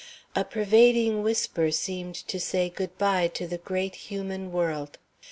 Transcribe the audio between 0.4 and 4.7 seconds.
pervading whisper seemed to say good by to the great human